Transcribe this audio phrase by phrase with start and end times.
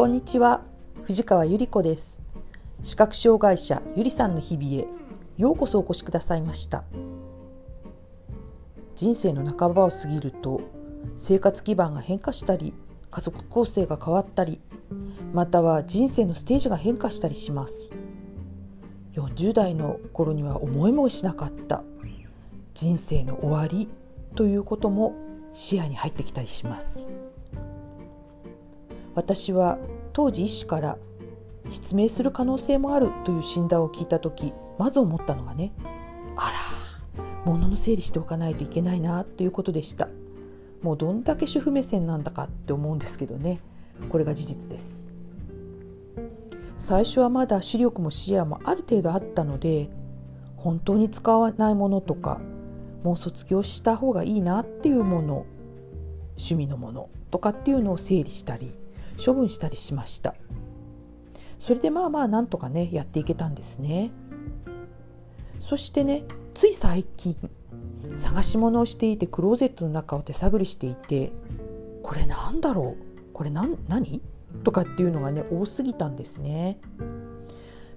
[0.00, 0.62] こんにちは。
[1.02, 2.22] 藤川ゆり子です。
[2.80, 4.86] 視覚障害者ゆりさんの日々へ
[5.36, 6.84] ようこそお越しくださいました。
[8.96, 10.62] 人生の半ばを過ぎると
[11.16, 12.72] 生活基盤が変化したり
[13.10, 14.62] 家族構成が変わったり
[15.34, 17.92] または人生のステージが変化したりします。
[19.12, 21.84] 40代の頃には思いもしなかった
[22.72, 23.90] 人生の終わり
[24.34, 25.14] ということも
[25.52, 27.10] 視野に入ってきたりします。
[29.20, 29.76] 私は
[30.14, 30.96] 当時医師から
[31.68, 35.74] 失明する可能性もあるという診断を聞いた時まず思ったのがね
[36.36, 36.56] あら
[37.44, 40.08] 物の整理しておかないといけないなということでした。
[40.80, 43.60] もうどんだけ主婦目線なんだかって思うんですけどね。
[44.08, 45.06] これが事実です。
[46.78, 49.90] 最初はまだ視力も視野もある程度あったので
[50.56, 52.40] 本当に使わないものとか
[53.04, 55.46] もう卒業した方がいいなっていうもの
[56.38, 58.79] 趣味のものとかっていうのを整理したり
[59.24, 60.34] 処分したりしました。
[61.58, 64.10] それでまあまあなんとかねやっていけたんですね。
[65.58, 67.36] そしてねつい最近
[68.16, 71.32] 探し物をしていてクローゼットの中を手探りしていて
[72.02, 73.32] これなんだろう？
[73.32, 74.22] これ何何？
[74.64, 76.80] とかっていうのがね多すぎたんですね。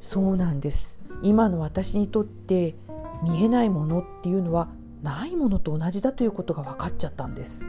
[0.00, 1.00] そうなんです。
[1.22, 2.74] 今の私にとって
[3.22, 4.68] 見えないものっていうのは
[5.02, 7.68] ないものと同じだということが分かっちゃったんです。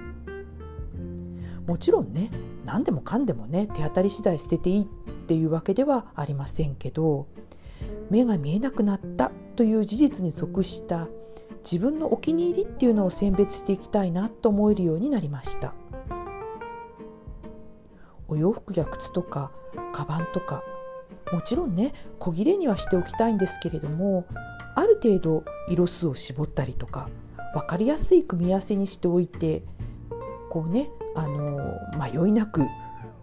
[1.68, 2.30] もちろんね
[2.66, 4.86] 何でもかんでもね手当たり次第捨てていいっ
[5.28, 7.28] ていうわけではありませんけど
[8.10, 11.08] 目が見えなくなったという事実に即した
[11.64, 15.74] 自分のお気に入りっていうのを選別していきたいなと思えるようになりました。
[18.28, 19.52] お洋服や靴とか
[19.94, 20.64] カバンとか
[21.32, 24.26] もちろんね小切れにはしておきたいんですけれども
[24.76, 27.10] ある程度色数を絞ったりとか
[27.54, 29.64] 分かりやすい組み合わせにしておいて
[30.50, 32.66] こうねあの迷いなく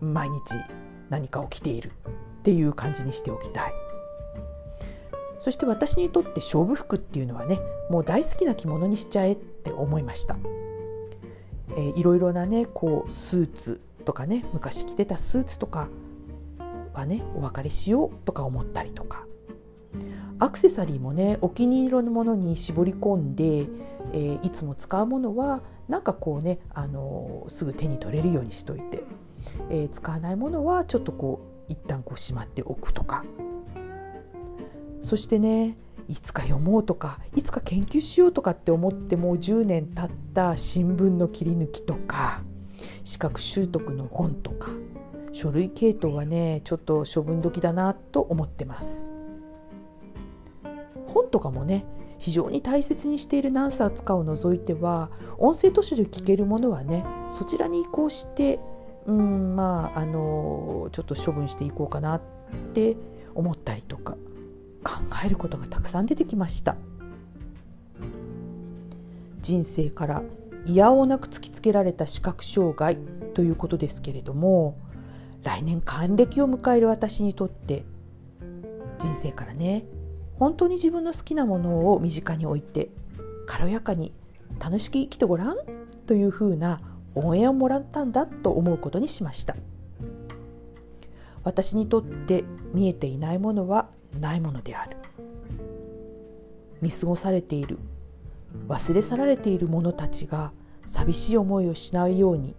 [0.01, 0.55] 毎日
[1.09, 3.73] 何かを着ているっていう感じにしておきたい。
[5.41, 10.37] そして私にとって勝負服っていうのはねもう大好きな着物にしちゃえって思いました、
[11.71, 15.89] えー、いろいろなねこうスーツとかね昔着てたスーツとか
[16.93, 19.27] はねお別れしようとか思ったりとか。
[20.41, 23.69] アクセサリーもねお気に入りのものに絞り込んで、
[24.13, 29.05] えー、いつも使うものはなんかこうね、あのー、すぐ手に取れるようにしといて、
[29.69, 33.25] えー、使わないものはちょっとこう一旦こうしまっておくとか。
[35.01, 35.77] そしてね
[36.09, 42.43] いつか読もうとかいつか研究しようとかって思ってもう10年経った新聞の切り抜きとか
[43.05, 44.71] 資格習得の本とか
[45.33, 49.20] 書類系統はねちょっと処分時だなと思ってます。
[51.13, 51.85] 本とかもね
[52.19, 58.61] 非常に大切にしている何冊かを除いては音声図書で聞けるものはねそちらに移行して
[59.07, 62.21] うんまああのちょっと処分していこうかなっ
[62.75, 62.97] て
[63.35, 64.17] 思ったりとか
[64.85, 64.93] 考
[65.25, 66.77] えることがたくさん出てきました。
[69.43, 70.23] 人生から
[70.67, 72.99] いやおうなく突きつけられた視覚障害
[73.35, 74.79] ということですけれども
[75.43, 77.85] 来年還暦を迎える私にとって
[78.99, 79.85] 人生からね
[80.41, 82.89] 本当に自分の好きなものを身近に置いて
[83.47, 84.13] 軽やかに
[84.59, 85.57] 楽しく生きてごらん？
[86.07, 86.81] というふうな
[87.15, 89.55] 応援をもらったんだと思うことにしました。
[91.45, 94.97] 私にとって見えていないものはないものである。
[96.81, 97.79] 見過ごされている
[98.67, 100.53] 忘れ去られている者たちが
[100.87, 102.57] 寂しい思いをしないように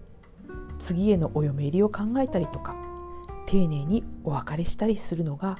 [0.78, 2.76] 次へのお嫁入りを考えたりとか
[3.48, 5.58] 丁寧にお別れしたりするのが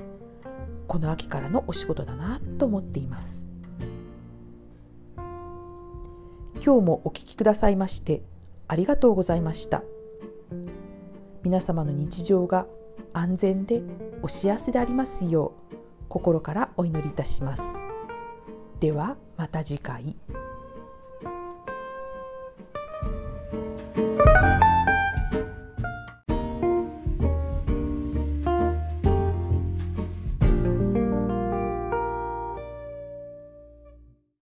[0.92, 3.46] この秋からのお仕事だなと思っています
[6.56, 8.24] 今日もお聞きくださいまして
[8.68, 9.84] ありがとうございました
[11.44, 12.68] 皆様の日常が
[13.14, 13.82] 安全で
[14.22, 15.76] お幸せでありますよう
[16.10, 17.64] 心からお祈りいたします。
[18.82, 20.18] ではまた次回。